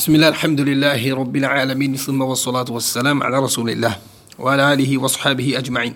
بسم 0.00 0.14
الله 0.14 0.28
الحمد 0.28 0.60
لله 0.60 1.14
رب 1.14 1.36
العالمين 1.36 1.96
ثم 1.96 2.22
والصلاة 2.22 2.64
والسلام 2.70 3.22
على 3.22 3.38
رسول 3.38 3.70
الله 3.70 3.98
وعلى 4.38 4.72
آله 4.72 4.98
وصحبه 4.98 5.58
أجمعين 5.58 5.94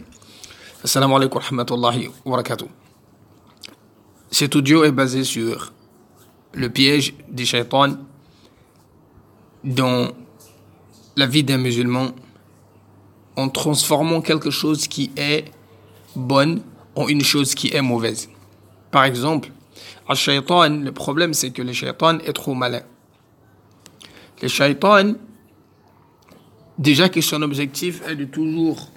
السلام 0.85 1.15
عليكم 1.15 1.37
ورحمة 1.37 1.67
الله 1.71 2.11
وبركاته 2.25 2.69
Cet 4.31 4.57
audio 4.57 4.85
est 4.85 4.93
basé 4.93 5.25
sur 5.25 5.73
le 6.53 6.69
piège 6.69 7.15
des 7.31 7.47
shaitans 7.47 7.97
dans 9.65 10.09
la 11.17 11.27
vie 11.27 11.43
d'un 11.43 11.57
musulman 11.57 12.11
en 13.37 13.49
transformant 13.49 14.21
quelque 14.21 14.51
chose 14.51 14.87
qui 14.87 15.13
est 15.17 15.47
bonne 16.15 16.61
en 16.95 17.09
une 17.09 17.23
chose 17.23 17.55
qui 17.55 17.69
est 17.73 17.81
mauvaise. 17.81 18.29
Par 18.91 19.05
exemple, 19.05 19.49
al 20.07 20.17
shaitan, 20.17 20.69
le 20.69 20.93
problème 20.93 21.33
c'est 21.33 21.53
que 21.53 21.63
le 21.63 21.73
shaitan 21.73 22.19
est 22.19 22.35
trop 22.35 22.53
malin. 22.53 22.83
Le 24.42 24.48
shaitan, 24.48 25.14
déjà 26.78 27.10
que 27.10 27.22
son 27.22 27.42
objectif 27.42 28.02
est 28.08 28.16
de 28.16 28.26
toujours 28.26 28.90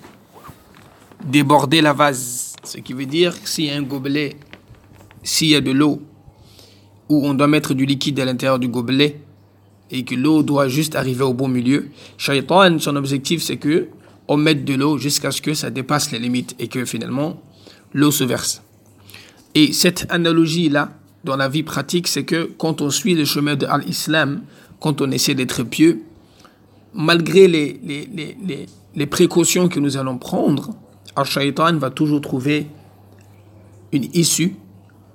déborder 1.25 1.81
la 1.81 1.93
vase, 1.93 2.55
ce 2.63 2.79
qui 2.79 2.93
veut 2.93 3.07
dire 3.07 3.41
que 3.41 3.49
s'il 3.49 3.67
y 3.67 3.71
a 3.71 3.75
un 3.75 3.83
gobelet, 3.83 4.37
s'il 5.23 5.49
y 5.49 5.55
a 5.55 5.61
de 5.61 5.71
l'eau, 5.71 6.01
où 7.09 7.27
on 7.27 7.35
doit 7.35 7.49
mettre 7.49 7.75
du 7.75 7.87
liquide 7.87 8.21
à 8.21 8.25
l'intérieur 8.25 8.59
du 8.59 8.69
gobelet, 8.69 9.21
et 9.91 10.05
que 10.05 10.15
l'eau 10.15 10.43
doit 10.43 10.69
juste 10.69 10.95
arriver 10.95 11.25
au 11.25 11.35
bon 11.35 11.49
milieu, 11.49 11.91
shaitan, 12.19 12.79
son 12.79 12.97
objectif 12.97 13.43
c'est 13.43 13.59
que 13.59 13.89
on 14.29 14.37
mette 14.37 14.65
de 14.65 14.75
l'eau 14.75 14.99
jusqu'à 14.99 15.31
ce 15.31 15.43
que 15.43 15.53
ça 15.53 15.71
dépasse 15.71 16.13
les 16.13 16.19
limites 16.19 16.55
et 16.59 16.69
que 16.69 16.85
finalement 16.85 17.43
l'eau 17.93 18.11
se 18.11 18.25
verse. 18.25 18.63
Et 19.55 19.73
cette 19.73 20.07
analogie-là, 20.09 20.93
dans 21.25 21.37
la 21.37 21.49
vie 21.49 21.63
pratique, 21.63 22.09
c'est 22.09 22.25
que 22.25 22.51
quand 22.57 22.81
on 22.81 22.91
suit 22.91 23.15
le 23.15 23.25
chemin 23.25 23.57
de 23.57 23.67
l'islam, 23.85 24.43
quand 24.83 25.01
on 25.01 25.11
essaie 25.13 25.35
d'être 25.35 25.63
pieux, 25.63 26.03
malgré 26.93 27.47
les, 27.47 27.81
les, 27.85 28.09
les, 28.13 28.67
les, 28.95 29.07
précautions 29.07 29.69
que 29.69 29.79
nous 29.79 29.97
allons 29.97 30.19
prendre, 30.19 30.71
Al-Shaytan 31.15 31.79
va 31.79 31.91
toujours 31.91 32.21
trouver 32.21 32.67
une 33.93 34.09
issue 34.13 34.57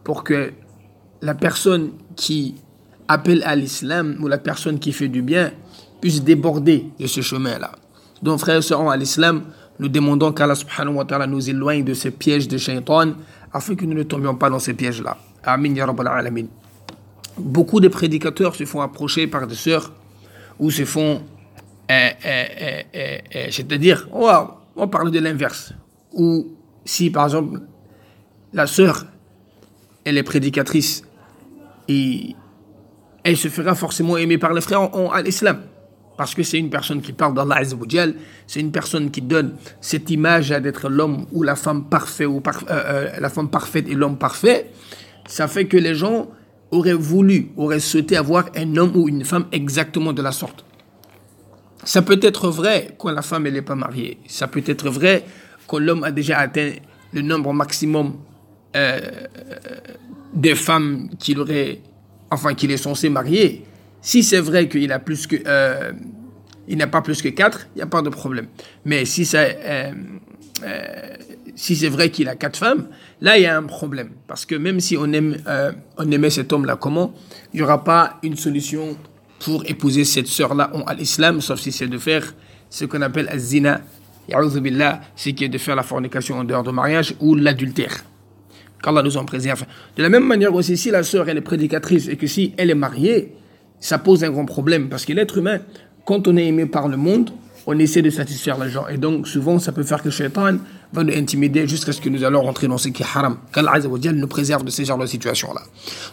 pour 0.03 0.23
que 0.23 0.53
la 1.22 1.36
personne 1.36 1.91
qui 2.16 2.56
appelle 3.09 3.44
à 3.45 3.56
l'islam 3.56 4.17
ou 4.22 4.28
la 4.28 4.38
personne 4.38 4.80
qui 4.80 4.94
fait 4.94 5.09
du 5.09 5.22
bien 5.22 5.52
puisse 6.00 6.23
déborder 6.23 6.86
de 7.00 7.08
ce 7.08 7.22
chemin-là. 7.22 7.73
Donc, 8.23 8.39
frères 8.39 8.61
et 8.61 8.73
à 8.73 8.97
l'islam, 8.97 9.44
nous 9.80 9.89
demandons 9.89 10.31
qu'Allah 10.31 10.56
subhanahu 10.56 10.95
wa 10.95 11.28
nous 11.28 11.50
éloigne 11.50 11.84
de 11.84 11.94
ces 11.94 12.11
pièges 12.11 12.47
de 12.47 12.58
shaitan 12.58 13.13
afin 13.52 13.75
que 13.75 13.86
nous 13.86 13.94
ne 13.95 14.03
tombions 14.03 14.36
pas 14.36 14.50
dans 14.50 14.59
ces 14.59 14.73
pièges-là. 14.73 15.17
Amin 15.44 15.75
ya 15.75 15.86
rabbal 15.86 16.08
alamin. 16.08 16.45
Beaucoup 17.38 17.80
de 17.80 17.88
prédicateurs 17.88 18.55
se 18.55 18.66
font 18.66 18.81
approcher 18.81 19.27
par 19.27 19.47
des 19.47 19.55
sœurs 19.55 19.93
ou 20.59 20.71
se 20.71 20.85
font. 20.85 21.21
Euh, 21.89 22.09
euh, 22.25 22.81
euh, 22.95 23.47
c'est-à-dire, 23.49 24.07
on, 24.11 24.88
parle 24.88 25.11
de 25.11 25.19
l'inverse. 25.19 25.73
Ou 26.13 26.47
si 26.83 27.09
par 27.09 27.25
exemple 27.25 27.61
la 28.53 28.67
sœur, 28.67 29.05
elle 30.03 30.17
est 30.17 30.23
prédicatrice 30.23 31.03
et 31.88 32.35
elle 33.23 33.38
se 33.38 33.49
fera 33.49 33.75
forcément 33.75 34.17
aimer 34.17 34.38
par 34.38 34.53
les 34.53 34.61
frères 34.61 34.89
à 35.13 35.22
l'islam 35.22 35.61
parce 36.17 36.33
que 36.33 36.44
c'est 36.44 36.57
une 36.57 36.69
personne 36.69 37.01
qui 37.01 37.13
parle 37.13 37.35
d'Allah 37.35 37.57
Azzawajal, 37.57 38.16
c'est 38.47 38.59
une 38.59 38.72
personne 38.72 39.11
qui 39.11 39.22
donne 39.22 39.55
cette 39.79 40.09
image 40.09 40.49
d'être 40.49 40.89
l'homme 40.89 41.27
ou 41.31 41.44
la 41.44 41.55
femme 41.55 41.85
parfaite 41.85 42.27
ou 42.27 42.41
euh, 42.45 42.51
euh, 42.69 43.09
la 43.19 43.29
femme 43.29 43.49
parfaite 43.49 43.88
et 43.88 43.94
l'homme 43.94 44.17
parfait, 44.17 44.72
ça 45.27 45.47
fait 45.47 45.67
que 45.67 45.77
les 45.77 45.94
gens 45.94 46.27
auraient 46.71 46.93
voulu, 46.93 47.49
auraient 47.57 47.79
souhaité 47.79 48.17
avoir 48.17 48.49
un 48.55 48.75
homme 48.77 48.91
ou 48.95 49.07
une 49.07 49.23
femme 49.23 49.45
exactement 49.51 50.13
de 50.13 50.21
la 50.21 50.31
sorte. 50.31 50.65
Ça 51.83 52.01
peut 52.01 52.19
être 52.21 52.49
vrai 52.49 52.95
quand 52.97 53.11
la 53.11 53.21
femme 53.21 53.47
n'est 53.47 53.61
pas 53.61 53.75
mariée. 53.75 54.17
Ça 54.27 54.47
peut 54.47 54.63
être 54.65 54.89
vrai 54.89 55.23
quand 55.67 55.79
l'homme 55.79 56.03
a 56.03 56.11
déjà 56.11 56.39
atteint 56.39 56.71
le 57.13 57.21
nombre 57.21 57.53
maximum 57.53 58.16
euh, 58.75 59.00
de 60.33 60.53
femmes 60.53 61.09
qu'il 61.19 61.39
aurait, 61.39 61.79
enfin 62.29 62.53
qu'il 62.53 62.72
est 62.72 62.77
censé 62.77 63.09
marier. 63.09 63.63
Si 64.01 64.23
c'est 64.23 64.39
vrai 64.39 64.67
qu'il 64.67 64.91
a 64.91 65.00
plus 65.00 65.27
que, 65.27 65.38
euh, 65.45 65.94
il 66.67 66.77
n'a 66.77 66.88
pas 66.88 67.01
plus 67.01 67.22
que 67.22 67.29
4, 67.29 67.67
il 67.75 67.77
n'y 67.77 67.81
a 67.83 67.88
pas 67.88 68.01
de 68.01 68.09
problème. 68.09 68.47
Mais 68.85 69.06
si 69.06 69.29
euh, 69.33 69.91
si 71.57 71.75
c'est 71.75 71.90
vrai 71.90 72.12
qu'il 72.12 72.29
a 72.29 72.35
quatre 72.35 72.57
femmes, 72.57 72.88
là 73.19 73.38
il 73.38 73.44
y 73.44 73.47
a 73.47 73.57
un 73.57 73.63
problème. 73.63 74.12
Parce 74.28 74.45
que 74.45 74.56
même 74.56 74.79
si 74.79 74.95
on 74.95 75.12
aime, 75.12 75.38
on 75.97 76.12
aimait 76.12 76.29
cet 76.29 76.53
homme-là, 76.53 76.78
comment 76.78 77.13
il 77.53 77.57
n'y 77.57 77.63
aura 77.63 77.84
pas 77.84 78.19
une 78.23 78.38
solution 78.38 78.95
pour 79.40 79.63
épouser 79.66 80.06
cette 80.06 80.28
sœur-là 80.28 80.72
à 80.85 80.94
l'islam, 80.94 81.41
sauf 81.41 81.59
si 81.59 81.72
c'est 81.72 81.88
de 81.88 81.97
faire 81.97 82.35
ce 82.69 82.85
qu'on 82.85 83.01
appelle 83.01 83.28
az-zina, 83.29 83.81
c'est 85.16 85.34
qui 85.34 85.45
est 85.45 85.50
de 85.50 85.57
faire 85.57 85.75
la 85.75 85.84
fornication 85.84 86.38
en 86.38 86.44
dehors 86.44 86.63
de 86.63 86.72
mariage 86.72 87.16
ou 87.19 87.34
l'adultère. 87.34 88.03
Qu'Allah 88.84 89.01
nous 89.01 89.18
en 89.18 89.25
préserve. 89.25 89.66
De 89.95 90.03
la 90.03 90.09
même 90.09 90.25
manière 90.25 90.53
aussi, 90.53 90.78
si 90.78 90.91
la 90.91 91.01
sœur 91.01 91.28
elle 91.28 91.38
est 91.38 91.41
prédicatrice 91.41 92.07
et 92.07 92.18
que 92.18 92.28
si 92.28 92.53
elle 92.57 92.69
est 92.69 92.75
mariée, 92.75 93.34
ça 93.79 93.97
pose 93.97 94.24
un 94.24 94.29
grand 94.29 94.45
problème 94.45 94.89
parce 94.89 95.06
que 95.06 95.13
l'être 95.13 95.39
humain, 95.39 95.59
quand 96.06 96.28
on 96.28 96.38
est 96.38 96.45
aimé 96.45 96.68
par 96.68 96.88
le 96.88 96.97
monde, 96.97 97.31
on 97.67 97.78
essaie 97.79 98.01
de 98.01 98.09
satisfaire 98.09 98.57
les 98.63 98.72
gens. 98.72 98.88
Et 98.88 98.97
donc, 98.97 99.28
souvent, 99.28 99.59
ça 99.59 99.73
peut 99.73 99.83
faire 99.83 100.01
que 100.01 100.09
shaitan 100.09 100.57
va 100.94 101.03
nous 101.03 101.13
intimider 101.13 101.67
jusqu'à 101.67 101.91
ce 101.91 102.00
que 102.00 102.07
nous 102.07 102.23
allons 102.23 102.41
rentrer 102.41 102.67
dans 102.67 102.78
ce 102.78 102.88
qui 102.88 103.03
est 103.03 103.05
haram. 103.13 103.38
Qu'Allah 103.53 103.73
nous 104.13 104.28
préserve 104.28 104.63
de 104.63 104.72
ces 104.72 104.85
genres 104.85 104.97
de 104.97 105.05
situations-là. 105.05 105.61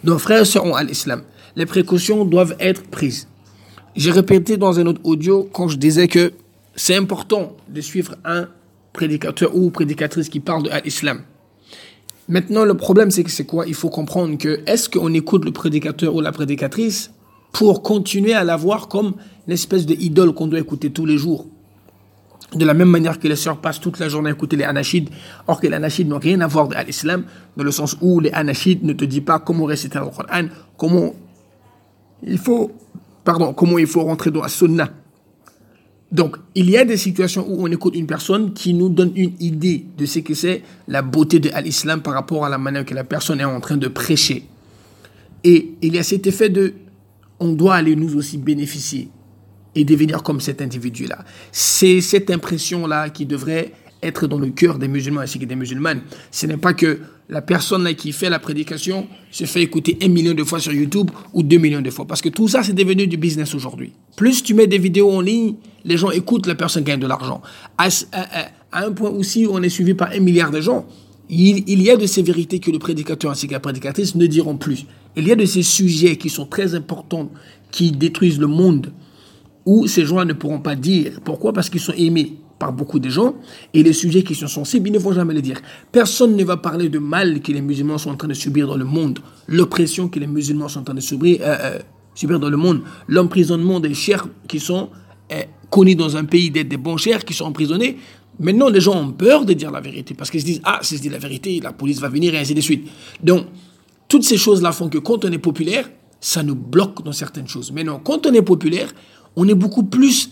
Donc, 0.03 0.19
frères 0.19 0.43
et 0.43 0.73
à 0.75 0.83
l'islam, 0.83 1.23
les 1.55 1.65
précautions 1.65 2.25
doivent 2.25 2.57
être 2.59 2.83
prises. 2.91 3.29
J'ai 3.95 4.11
répété 4.11 4.57
dans 4.57 4.81
un 4.81 4.87
autre 4.87 5.01
audio 5.05 5.49
quand 5.53 5.69
je 5.69 5.77
disais 5.77 6.09
que 6.09 6.33
c'est 6.75 6.97
important 6.97 7.57
de 7.69 7.81
suivre 7.81 8.17
un 8.25 8.49
prédicateur 8.93 9.55
ou 9.55 9.71
prédicatrice 9.71 10.29
qui 10.29 10.41
parle 10.41 10.65
de 10.65 10.71
l'islam. 10.85 11.23
Maintenant, 12.29 12.65
le 12.65 12.75
problème, 12.75 13.13
c'est 13.13 13.23
que 13.23 13.31
c'est 13.31 13.47
quoi? 13.47 13.65
Il 13.69 13.75
faut 13.75 13.91
comprendre 13.91 14.37
que 14.39 14.61
est-ce 14.67 14.89
qu'on 14.89 15.15
écoute 15.15 15.45
le 15.45 15.53
prédicateur 15.53 16.17
ou 16.17 16.21
la 16.21 16.33
prédicatrice 16.33 17.13
pour 17.55 17.83
continuer 17.83 18.35
à 18.35 18.43
l'avoir 18.43 18.89
comme 18.89 19.15
une 19.47 19.53
espèce 19.53 19.87
de 19.87 19.95
idole 19.95 20.35
qu'on 20.35 20.49
doit 20.49 20.59
écouter 20.59 20.91
tous 20.91 21.07
les 21.07 21.17
jours. 21.17 21.47
De 22.53 22.65
la 22.65 22.75
même 22.75 22.89
manière 22.89 23.19
que 23.19 23.29
les 23.29 23.37
sœurs 23.37 23.59
passent 23.59 23.81
toute 23.81 24.01
la 24.01 24.09
journée 24.09 24.31
à 24.31 24.33
écouter 24.33 24.57
les 24.57 24.65
anachides, 24.65 25.09
or 25.47 25.61
que 25.61 25.69
les 25.69 25.75
anachides 25.75 26.09
n'ont 26.09 26.19
rien 26.19 26.41
à 26.41 26.49
voir 26.49 26.67
avec 26.73 26.89
l'islam, 26.89 27.25
dans 27.57 27.63
le 27.63 27.71
sens 27.71 27.97
où 28.01 28.19
les 28.19 28.33
anachides 28.33 28.85
ne 28.85 28.93
te 28.93 29.05
disent 29.05 29.21
pas 29.21 29.39
comment 29.39 29.67
réciter 29.67 29.99
le 30.01 30.07
Coran, 30.07 30.49
comment 30.77 31.15
il 32.27 32.39
faut, 32.39 32.73
pardon, 33.23 33.53
comment 33.53 33.79
il 33.79 33.87
faut 33.87 34.03
rentrer 34.03 34.33
dans 34.33 34.43
la 34.43 34.49
sunna. 34.49 34.91
Donc, 36.11 36.37
il 36.57 36.69
y 36.71 36.77
a 36.77 36.85
des 36.85 36.97
situations 36.97 37.47
où 37.49 37.65
on 37.65 37.71
écoute 37.71 37.95
une 37.95 38.07
personne 38.07 38.53
qui 38.53 38.75
nous 38.75 38.89
donne 38.89 39.13
une 39.15 39.35
idée 39.39 39.87
de 39.97 40.07
ce 40.07 40.19
que 40.19 40.35
c'est 40.35 40.63
la 40.89 41.03
beauté 41.03 41.39
de 41.39 41.51
l'islam 41.63 42.03
par 42.03 42.15
rapport 42.15 42.45
à 42.45 42.49
la 42.49 42.59
manière 42.59 42.85
que 42.85 42.95
la 42.95 43.05
personne 43.05 43.41
est 43.41 43.45
en 43.45 43.61
train 43.61 43.77
de 43.77 43.89
prêcher. 43.89 44.49
Et 45.45 45.75
il 45.83 45.95
y 45.95 45.99
a 45.99 46.03
cet 46.03 46.27
effet 46.27 46.49
de 46.49 46.75
on 47.41 47.53
doit 47.53 47.75
aller 47.75 47.97
nous 47.97 48.17
aussi 48.17 48.39
bénéficier 48.39 49.09
et 49.75 49.85
devenir 49.85 50.23
comme 50.23 50.41
cet 50.41 50.63
individu-là. 50.63 51.25
C'est 51.53 52.01
cette 52.01 52.31
impression-là 52.31 53.11
qui 53.11 53.27
devrait 53.27 53.73
être 54.03 54.27
dans 54.27 54.39
le 54.39 54.51
cœur 54.51 54.79
des 54.79 54.89
musulmans 54.89 55.23
ainsi 55.23 55.39
que 55.39 55.47
des 55.47 55.57
musulmanes. 55.57 56.03
Ce 56.31 56.47
n'est 56.47 56.59
pas 56.59 56.75
que 56.75 57.01
la 57.29 57.41
personne 57.41 57.85
là 57.85 57.95
qui 57.95 58.13
fait 58.13 58.29
la 58.29 58.39
prédication 58.39 59.07
se 59.31 59.45
fait 59.45 59.63
écouter 59.63 59.99
un 60.03 60.09
million 60.09 60.35
de 60.35 60.45
fois 60.45 60.61
sur 60.61 60.73
YouTube 60.73 61.11
ou 61.33 61.43
deux 61.43 61.57
millions 61.57 61.81
de 61.81 61.91
fois. 61.91 62.07
Parce 62.07 62.21
que 62.21 62.29
tout 62.29 62.49
ça, 62.49 62.63
c'est 62.63 62.75
devenu 62.75 63.07
du 63.07 63.17
business 63.17 63.55
aujourd'hui. 63.55 63.93
Plus 64.17 64.43
tu 64.43 64.55
mets 64.55 64.67
des 64.67 64.79
vidéos 64.79 65.11
en 65.11 65.21
ligne, 65.21 65.55
les 65.85 65.97
gens 65.97 66.11
écoutent, 66.11 66.47
la 66.47 66.55
personne 66.55 66.85
gagne 66.85 67.01
de 67.01 67.07
l'argent. 67.07 67.41
À, 67.79 67.89
un 68.73 68.93
point 68.93 69.11
aussi, 69.11 69.47
on 69.49 69.63
est 69.63 69.69
suivi 69.69 69.95
par 69.95 70.11
un 70.11 70.21
milliard 70.21 70.51
de 70.51 70.61
gens. 70.61 70.87
Il, 71.31 71.83
y 71.83 71.91
a 71.91 71.97
de 71.97 72.07
ces 72.07 72.23
vérités 72.23 72.59
que 72.59 72.71
le 72.71 72.79
prédicateur 72.79 73.31
ainsi 73.31 73.47
que 73.47 73.53
la 73.53 73.61
prédicatrice 73.61 74.15
ne 74.15 74.27
diront 74.27 74.57
plus. 74.57 74.87
Il 75.17 75.27
y 75.27 75.33
a 75.33 75.37
de 75.37 75.47
ces 75.47 75.63
sujets 75.63 76.17
qui 76.17 76.29
sont 76.29 76.47
très 76.47 76.75
importants, 76.75 77.31
qui 77.71 77.93
détruisent 77.93 78.39
le 78.39 78.47
monde, 78.47 78.93
où 79.65 79.87
ces 79.87 80.05
gens 80.05 80.25
ne 80.25 80.35
pourront 80.35 80.61
pas 80.61 80.77
dire. 80.77 81.21
Pourquoi? 81.25 81.53
Parce 81.53 81.71
qu'ils 81.71 81.81
sont 81.81 81.95
aimés 81.97 82.35
par 82.59 82.73
beaucoup 82.73 82.99
de 82.99 83.09
gens, 83.09 83.35
et 83.73 83.83
les 83.83 83.93
sujets 83.93 84.23
qui 84.23 84.35
sont 84.35 84.47
sensibles, 84.47 84.89
ils 84.89 84.93
ne 84.93 84.99
vont 84.99 85.13
jamais 85.13 85.35
les 85.35 85.43
dire. 85.43 85.61
Personne 85.91 86.37
ne 86.37 86.45
va 86.45 86.57
parler 86.57 86.89
de 86.89 86.99
mal 86.99 87.41
que 87.41 87.53
les 87.53 87.61
musulmans 87.61 87.99
sont 87.99 88.11
en 88.11 88.17
train 88.17 88.29
de 88.29 88.35
subir 88.35 88.67
dans 88.67 88.77
le 88.77 88.85
monde, 88.85 89.19
l'oppression 89.49 90.09
que 90.09 90.21
les 90.21 90.27
musulmans 90.27 90.69
sont 90.69 90.81
en 90.81 90.85
train 90.85 90.95
de 90.95 91.01
subir, 91.01 91.39
euh, 91.41 91.57
euh, 91.61 91.79
subir 92.15 92.39
dans 92.39 92.51
le 92.51 92.57
monde, 92.57 92.83
l'emprisonnement 93.09 93.81
des 93.81 93.95
chers 93.95 94.27
qui 94.47 94.61
sont 94.61 94.91
euh, 95.33 95.43
connus 95.71 95.97
dans 95.97 96.17
un 96.17 96.25
pays 96.25 96.51
d'être 96.51 96.69
des 96.69 96.77
bons 96.77 96.97
chers 96.97 97.25
qui 97.25 97.35
sont 97.35 97.47
emprisonnés. 97.47 97.99
Maintenant, 98.39 98.69
les 98.69 98.81
gens 98.81 99.01
ont 99.01 99.13
peur 99.13 99.45
de 99.45 99.53
dire 99.53 99.71
la 99.71 99.81
vérité, 99.81 100.15
parce 100.15 100.31
qu'ils 100.31 100.41
se 100.41 100.47
disent, 100.47 100.61
ah, 100.65 100.81
si 100.83 100.97
je 100.97 101.03
dis 101.03 101.09
la 101.09 101.19
vérité, 101.19 101.61
la 101.63 101.73
police 101.73 102.01
va 102.01 102.09
venir, 102.09 102.35
et 102.35 102.39
ainsi 102.39 102.55
de 102.55 102.61
suite. 102.61 102.89
Donc, 103.23 103.47
toutes 104.09 104.25
ces 104.25 104.37
choses-là 104.37 104.73
font 104.73 104.89
que 104.89 104.99
quand 104.99 105.25
on 105.25 105.33
est 105.33 105.39
populaire, 105.39 105.89
ça 106.21 106.43
nous 106.43 106.55
bloque 106.55 107.03
dans 107.03 107.13
certaines 107.13 107.49
choses. 107.49 107.71
Mais 107.73 107.85
non, 107.85 108.01
quand 108.03 108.27
on 108.27 108.33
est 108.33 108.43
populaire, 108.43 108.93
on 109.37 109.47
est 109.49 109.55
beaucoup 109.55 109.85
plus 109.85 110.31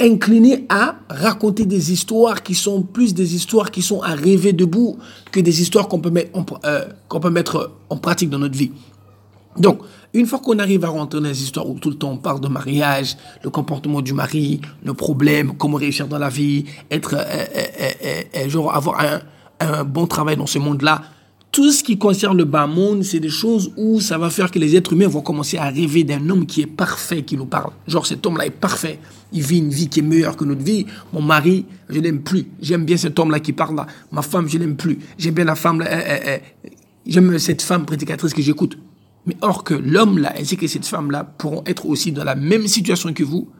incliné 0.00 0.64
à 0.68 0.96
raconter 1.08 1.66
des 1.66 1.92
histoires 1.92 2.42
qui 2.42 2.54
sont 2.54 2.82
plus 2.82 3.14
des 3.14 3.34
histoires 3.34 3.70
qui 3.70 3.82
sont 3.82 4.00
à 4.00 4.14
rêver 4.14 4.52
debout 4.52 4.96
que 5.32 5.40
des 5.40 5.60
histoires 5.60 5.88
qu'on 5.88 5.98
peut, 5.98 6.10
mettre, 6.10 6.30
euh, 6.64 6.84
qu'on 7.08 7.20
peut 7.20 7.30
mettre 7.30 7.72
en 7.90 7.96
pratique 7.96 8.30
dans 8.30 8.38
notre 8.38 8.56
vie. 8.56 8.70
Donc, 9.58 9.80
Une 10.14 10.24
fois 10.24 10.38
qu'on 10.38 10.58
arrive 10.58 10.84
à 10.84 10.88
rentrer 10.88 11.20
dans 11.20 11.28
les 11.28 11.42
histoires 11.42 11.68
où 11.68 11.78
tout 11.78 11.90
le 11.90 11.96
temps 11.96 12.12
on 12.12 12.16
parle 12.16 12.40
de 12.40 12.48
mariage, 12.48 13.16
le 13.44 13.50
comportement 13.50 14.00
du 14.00 14.14
mari, 14.14 14.60
nos 14.82 14.94
problèmes, 14.94 15.52
comment 15.58 15.76
réussir 15.76 16.08
dans 16.08 16.18
la 16.18 16.30
vie, 16.30 16.64
être, 16.90 17.14
euh, 17.14 17.18
euh, 17.20 18.22
euh, 18.36 18.48
genre 18.48 18.74
avoir 18.74 19.00
un, 19.60 19.84
bon 19.84 20.06
travail 20.06 20.36
dans 20.36 20.46
ce 20.46 20.58
monde-là, 20.58 21.02
tout 21.52 21.70
ce 21.72 21.82
qui 21.82 21.98
concerne 21.98 22.38
le 22.38 22.44
bas 22.44 22.66
monde, 22.66 23.02
c'est 23.02 23.20
des 23.20 23.28
choses 23.28 23.72
où 23.76 24.00
ça 24.00 24.16
va 24.16 24.30
faire 24.30 24.50
que 24.50 24.58
les 24.58 24.76
êtres 24.76 24.94
humains 24.94 25.08
vont 25.08 25.20
commencer 25.20 25.58
à 25.58 25.68
rêver 25.68 26.04
d'un 26.04 26.30
homme 26.30 26.46
qui 26.46 26.62
est 26.62 26.66
parfait, 26.66 27.22
qui 27.22 27.36
nous 27.36 27.46
parle. 27.46 27.72
Genre, 27.86 28.06
cet 28.06 28.24
homme-là 28.24 28.46
est 28.46 28.50
parfait. 28.50 28.98
Il 29.32 29.42
vit 29.42 29.58
une 29.58 29.70
vie 29.70 29.88
qui 29.88 29.98
est 29.98 30.02
meilleure 30.02 30.36
que 30.36 30.44
notre 30.44 30.62
vie. 30.62 30.86
Mon 31.12 31.20
mari, 31.20 31.66
je 31.90 32.00
l'aime 32.00 32.22
plus. 32.22 32.46
J'aime 32.62 32.84
bien 32.84 32.96
cet 32.96 33.18
homme-là 33.18 33.40
qui 33.40 33.52
parle 33.52 33.76
là. 33.76 33.86
Ma 34.12 34.22
femme, 34.22 34.48
je 34.48 34.56
l'aime 34.56 34.76
plus. 34.76 34.98
J'aime 35.18 35.34
bien 35.34 35.44
la 35.44 35.54
femme, 35.54 35.84
j'aime 37.06 37.38
cette 37.38 37.62
femme 37.62 37.84
prédicatrice 37.84 38.32
que 38.32 38.42
j'écoute. 38.42 38.78
Mais 39.28 39.36
or 39.42 39.62
que 39.62 39.74
l'homme 39.74 40.16
là, 40.16 40.32
ainsi 40.38 40.56
que 40.56 40.66
cette 40.66 40.86
femme-là 40.86 41.22
pourront 41.22 41.62
être 41.66 41.84
aussi 41.84 42.12
dans 42.12 42.24
la 42.24 42.34
même 42.34 42.66
situation 42.66 43.12
que 43.12 43.22
vous, 43.22 43.50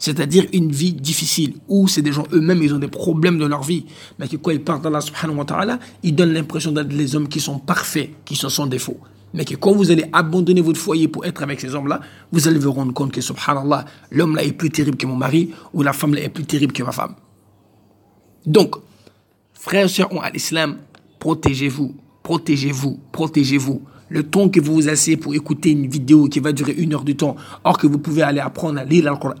c'est-à-dire 0.00 0.46
une 0.52 0.72
vie 0.72 0.94
difficile, 0.94 1.54
où 1.68 1.86
c'est 1.86 2.02
des 2.02 2.10
gens 2.10 2.24
eux-mêmes, 2.32 2.60
ils 2.60 2.74
ont 2.74 2.80
des 2.80 2.88
problèmes 2.88 3.38
dans 3.38 3.46
leur 3.46 3.62
vie, 3.62 3.86
mais 4.18 4.26
que 4.26 4.34
quand 4.34 4.50
ils 4.50 4.60
partent 4.60 4.82
d'Allah 4.82 5.00
subhanahu 5.00 5.36
wa 5.36 5.44
ta'ala, 5.44 5.78
ils 6.02 6.12
donnent 6.12 6.32
l'impression 6.32 6.72
d'être 6.72 6.92
les 6.92 7.14
hommes 7.14 7.28
qui 7.28 7.38
sont 7.38 7.60
parfaits, 7.60 8.10
qui 8.24 8.34
sont 8.34 8.48
sans 8.48 8.66
défaut. 8.66 8.98
Mais 9.32 9.44
que 9.44 9.54
quand 9.54 9.70
vous 9.70 9.92
allez 9.92 10.04
abandonner 10.12 10.60
votre 10.60 10.80
foyer 10.80 11.06
pour 11.06 11.24
être 11.24 11.40
avec 11.40 11.60
ces 11.60 11.72
hommes-là, 11.72 12.00
vous 12.32 12.48
allez 12.48 12.58
vous 12.58 12.72
rendre 12.72 12.92
compte 12.92 13.12
que 13.12 13.20
subhanallah, 13.20 13.84
l'homme 14.10 14.34
là 14.34 14.42
est 14.42 14.50
plus 14.50 14.70
terrible 14.70 14.96
que 14.96 15.06
mon 15.06 15.14
mari, 15.14 15.50
ou 15.72 15.84
la 15.84 15.92
femme 15.92 16.16
là 16.16 16.22
est 16.22 16.30
plus 16.30 16.46
terrible 16.46 16.72
que 16.72 16.82
ma 16.82 16.90
femme. 16.90 17.14
Donc, 18.44 18.74
frères 19.54 19.84
et 19.84 19.88
sœurs 19.88 20.10
à 20.20 20.30
l'islam, 20.30 20.78
protégez-vous, 21.20 21.94
protégez-vous, 22.24 22.98
protégez-vous 23.12 23.82
le 24.12 24.22
temps 24.22 24.48
que 24.48 24.60
vous 24.60 24.74
vous 24.74 24.88
asseyez 24.88 25.16
pour 25.16 25.34
écouter 25.34 25.70
une 25.70 25.88
vidéo 25.88 26.26
qui 26.28 26.38
va 26.38 26.52
durer 26.52 26.72
une 26.72 26.94
heure 26.94 27.04
de 27.04 27.12
temps, 27.12 27.34
or 27.64 27.78
que 27.78 27.86
vous 27.86 27.98
pouvez 27.98 28.22
aller 28.22 28.40
apprendre 28.40 28.78
à 28.78 28.84
lire 28.84 29.10
le 29.10 29.16
Coran, 29.16 29.34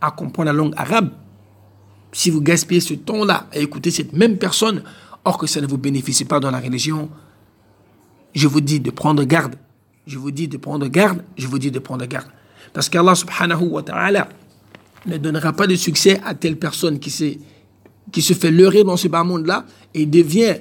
à 0.00 0.10
comprendre 0.10 0.46
la 0.46 0.52
langue 0.52 0.72
arabe, 0.76 1.10
si 2.12 2.30
vous 2.30 2.40
gaspillez 2.40 2.80
ce 2.80 2.94
temps-là 2.94 3.48
à 3.52 3.58
écouter 3.58 3.90
cette 3.90 4.12
même 4.12 4.38
personne, 4.38 4.82
or 5.24 5.36
que 5.36 5.46
ça 5.46 5.60
ne 5.60 5.66
vous 5.66 5.78
bénéficie 5.78 6.24
pas 6.24 6.40
dans 6.40 6.50
la 6.50 6.60
religion, 6.60 7.10
je 8.34 8.48
vous 8.48 8.60
dis 8.60 8.80
de 8.80 8.90
prendre 8.90 9.24
garde. 9.24 9.56
Je 10.06 10.18
vous 10.18 10.30
dis 10.30 10.48
de 10.48 10.56
prendre 10.56 10.86
garde. 10.88 11.22
Je 11.36 11.46
vous 11.46 11.58
dis 11.58 11.70
de 11.70 11.78
prendre 11.78 12.04
garde. 12.06 12.28
Parce 12.72 12.88
qu'Allah 12.88 13.14
subhanahu 13.14 13.64
wa 13.68 13.82
ta'ala 13.82 14.28
ne 15.06 15.18
donnera 15.18 15.52
pas 15.52 15.66
de 15.66 15.76
succès 15.76 16.20
à 16.24 16.34
telle 16.34 16.58
personne 16.58 16.98
qui, 16.98 17.38
qui 18.10 18.22
se 18.22 18.32
fait 18.32 18.50
leurrer 18.50 18.84
dans 18.84 18.96
ce 18.96 19.08
bas 19.08 19.22
monde-là 19.22 19.66
et 19.92 20.06
devient 20.06 20.56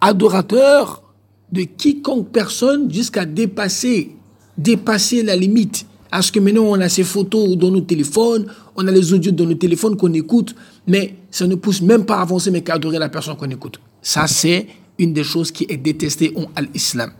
adorateur 0.00 1.02
de 1.52 1.62
quiconque 1.62 2.30
personne 2.30 2.92
jusqu'à 2.92 3.24
dépasser, 3.24 4.16
dépasser 4.58 5.22
la 5.22 5.36
limite. 5.36 5.86
Parce 6.10 6.30
que 6.30 6.40
maintenant, 6.40 6.64
on 6.64 6.80
a 6.80 6.88
ces 6.88 7.04
photos 7.04 7.56
dans 7.58 7.70
nos 7.70 7.82
téléphones, 7.82 8.46
on 8.74 8.86
a 8.86 8.90
les 8.90 9.12
audios 9.12 9.32
dans 9.32 9.44
nos 9.44 9.54
téléphones 9.54 9.96
qu'on 9.96 10.12
écoute, 10.14 10.54
mais 10.86 11.14
ça 11.30 11.46
ne 11.46 11.54
pousse 11.56 11.82
même 11.82 12.06
pas 12.06 12.16
à 12.16 12.22
avancer, 12.22 12.50
mais 12.50 12.62
qu'à 12.62 12.74
adorer 12.74 12.98
la 12.98 13.10
personne 13.10 13.36
qu'on 13.36 13.50
écoute. 13.50 13.80
Ça, 14.00 14.26
c'est 14.26 14.66
une 14.98 15.12
des 15.12 15.24
choses 15.24 15.50
qui 15.50 15.66
est 15.68 15.76
détestée 15.76 16.32
en 16.36 16.46
l'islam. 16.72 17.10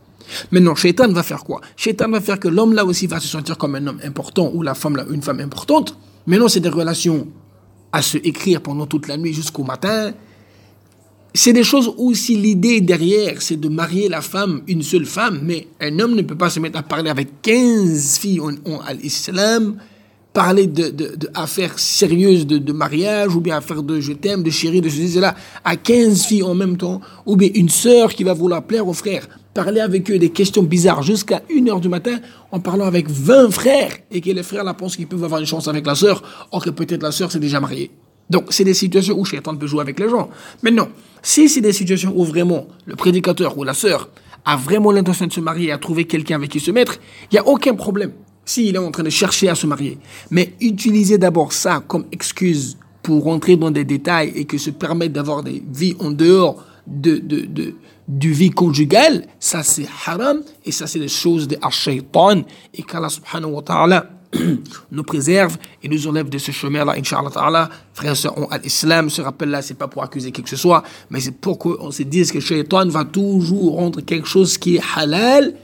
Maintenant, 0.51 0.75
Shaitan 0.75 1.09
va 1.13 1.23
faire 1.23 1.45
quoi? 1.45 1.61
Shaitan 1.77 2.11
va 2.11 2.21
faire 2.21 2.41
que 2.41 2.49
l'homme 2.49 2.73
là 2.73 2.85
aussi 2.85 3.07
va 3.07 3.21
se 3.21 3.29
sentir 3.29 3.59
comme 3.59 3.75
un 3.75 3.87
homme 3.87 4.01
important 4.03 4.51
ou 4.55 4.63
la 4.63 4.75
femme 4.75 4.97
là 4.97 5.05
une 5.11 5.23
femme 5.23 5.41
importante. 5.41 5.99
Maintenant, 6.27 6.49
c'est 6.49 6.61
des 6.61 6.69
relations 6.69 7.29
à 7.93 8.03
se 8.03 8.19
écrire 8.19 8.61
pendant 8.63 8.87
toute 8.87 9.09
la 9.09 9.17
nuit 9.17 9.33
jusqu'au 9.33 9.63
matin, 9.63 10.13
c'est 11.37 11.53
des 11.53 11.65
choses 11.65 11.93
où 11.99 12.15
si 12.15 12.37
l'idée 12.37 12.81
derrière, 12.81 13.43
c'est 13.43 13.61
de 13.61 13.69
marier 13.69 14.09
la 14.09 14.23
femme, 14.23 14.63
une 14.67 14.83
seule 14.83 15.07
femme, 15.07 15.41
mais 15.43 15.69
un 15.81 15.99
homme 15.99 16.15
ne 16.15 16.23
peut 16.23 16.35
pas 16.35 16.51
se 16.51 16.61
mettre 16.61 16.79
à 16.79 16.83
parler 16.83 17.11
avec 17.11 17.43
15 17.43 18.19
filles. 18.19 18.41
À 18.87 18.95
l'islam, 18.95 19.77
parler 20.33 20.67
de, 20.67 20.93
sérieuses 21.77 22.47
de, 22.47 22.73
mariage, 22.73 23.35
ou 23.35 23.41
bien 23.41 23.59
affaires 23.59 23.83
de 23.83 24.01
je 24.01 24.13
t'aime, 24.13 24.43
de 24.43 24.51
chérie, 24.51 24.81
de 24.81 24.89
ceci, 24.89 25.11
cela, 25.11 25.35
à 25.65 25.77
15 25.77 26.25
filles 26.25 26.43
en 26.43 26.55
même 26.55 26.77
temps, 26.77 27.01
ou 27.27 27.37
bien 27.37 27.51
une 27.55 27.69
sœur 27.69 28.15
qui 28.15 28.25
va 28.25 28.33
vouloir 28.33 28.63
plaire 28.63 28.87
aux 28.87 28.93
frères, 28.93 29.29
parler 29.55 29.81
avec 29.81 30.11
eux 30.11 30.19
des 30.19 30.31
questions 30.31 30.63
bizarres. 30.63 31.03
Jusqu'à 31.03 31.43
1h 31.51 31.81
du 31.81 31.89
matin 31.89 32.19
en 32.51 32.61
parlant 32.61 32.87
avec 32.87 33.11
20 33.11 33.51
frères, 33.51 33.93
et 34.11 34.21
que 34.21 34.31
les 34.31 34.43
frères 34.43 34.65
la 34.65 34.75
pensent 34.75 34.97
qu'ils 34.97 35.07
peuvent 35.07 35.25
avoir 35.25 35.41
une 35.41 35.47
chance 35.47 35.69
avec 35.69 35.87
la 35.87 35.95
sœur, 35.95 36.23
or 36.51 36.65
que 36.65 36.71
peut-être 36.71 37.03
la 37.03 37.13
sœur 37.13 37.31
s'est 37.31 37.41
déjà 37.41 37.61
mariée. 37.61 37.91
Donc, 38.29 38.47
c'est 38.51 38.65
des 38.65 38.75
situations 38.75 39.19
où 39.19 39.25
Shaitan 39.25 39.57
peut 39.57 39.67
jouer 39.67 39.81
avec 39.81 40.01
les 40.01 40.09
gens. 40.09 40.29
Mais 40.63 40.71
non, 40.71 40.89
si 41.23 41.49
c'est 41.49 41.61
des 41.61 41.73
situations 41.73 42.13
où 42.15 42.25
vraiment 42.25 42.67
le 42.85 42.97
prédicateur 42.97 43.57
ou 43.57 43.65
la 43.65 43.75
sœur 43.75 44.09
a 44.45 44.57
vraiment 44.57 44.93
l'intention 44.93 45.27
de 45.27 45.33
se 45.33 45.41
marier 45.41 45.69
et 45.69 45.73
à 45.73 45.79
trouver 45.79 46.05
quelqu'un 46.05 46.37
avec 46.37 46.51
qui 46.51 46.61
se 46.61 46.71
mettre, 46.71 46.99
il 47.31 47.35
n'y 47.35 47.39
a 47.39 47.47
aucun 47.47 47.75
problème 47.75 48.13
s'il 48.45 48.75
est 48.75 48.79
en 48.79 48.91
train 48.93 49.03
de 49.03 49.11
chercher 49.11 49.49
à 49.49 49.55
se 49.55 49.67
marier. 49.67 49.99
Mais 50.31 50.55
utilisez 50.61 51.19
d'abord 51.19 51.53
ça 51.53 51.83
comme 51.87 52.07
excuse 52.13 52.79
pour 53.03 53.25
rentrer 53.25 53.57
dans 53.57 53.71
des 53.71 53.85
détails 53.85 54.33
et 54.35 54.45
que 54.45 54.59
se 54.59 54.71
permettre 54.71 55.13
d'avoir 55.13 55.43
des 55.43 55.63
vies 55.73 55.97
en 56.01 56.11
dehors 56.11 56.65
de, 56.87 57.19
de, 57.19 57.41
de, 57.41 57.75
du 58.09 58.33
vie 58.33 58.51
conjugale, 58.51 59.27
ça 59.41 59.63
c'est 59.65 59.87
haram 60.07 60.43
et 60.65 60.71
ça 60.71 60.87
c'est 60.87 61.01
des 61.01 61.09
choses 61.09 61.49
de 61.49 61.57
shaitan 61.71 62.43
et 62.73 62.83
qu'Allah 62.83 63.09
subhanahu 63.09 63.53
wa 63.53 63.63
ta'ala 63.63 64.11
nous 64.91 65.03
préserve 65.03 65.57
et 65.83 65.89
nous 65.89 66.07
enlève 66.07 66.29
de 66.29 66.39
ce 66.39 66.51
chemin-là, 66.51 66.95
Inch'Allah 66.97 67.31
Ta'ala. 67.31 67.71
Frères 67.95 68.13
et 68.13 68.17
sœurs, 68.17 68.35
l'islam, 68.63 69.11
ce 69.11 69.23
rappel-là, 69.23 69.63
c'est 69.63 69.75
pas 69.75 69.89
pour 69.89 70.03
accuser 70.03 70.33
qui 70.33 70.43
que 70.43 70.49
ce 70.49 70.57
soit, 70.57 70.83
mais 71.11 71.21
c'est 71.21 71.33
pour 71.33 71.59
qu'on 71.59 71.91
se 71.91 72.03
dise 72.03 72.33
que 72.33 72.41
Shaitan 72.41 72.89
va 72.89 73.05
toujours 73.05 73.77
rendre 73.77 74.01
quelque 74.01 74.29
chose 74.29 74.59
qui 74.59 74.77
est 74.77 74.83
halal, 74.97 75.55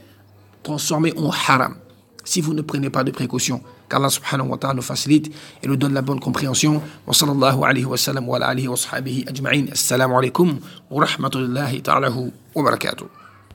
transformé 0.63 1.13
en 1.17 1.29
haram. 1.29 1.75
Si 2.23 2.39
vous 2.41 2.53
ne 2.53 2.61
prenez 2.61 2.89
pas 2.89 3.03
de 3.03 3.11
précautions, 3.11 3.61
qu'Allah 3.89 4.09
subhanahu 4.09 4.49
wa 4.49 4.57
ta'ala 4.57 4.75
nous 4.75 4.81
facilite 4.81 5.31
et 5.61 5.67
nous 5.67 5.75
donne 5.75 5.93
la 5.93 6.01
bonne 6.01 6.19
compréhension. 6.19 6.81
Wa 7.05 7.13
sallallahu 7.13 7.63
alayhi 7.63 7.85
wa 7.85 7.97
sallam 7.97 8.27
wa 8.27 8.39
alihi 8.39 8.67
wa 8.67 8.77
sahbihi 8.77 9.25
ajma'in. 9.27 9.65
Assalamu 9.71 10.17
alaikum 10.17 10.57
wa 10.89 11.05
rahmatullahi 11.05 11.81
ta'ala 11.81 12.09
wa 12.09 12.63
barakatuh. 12.63 13.22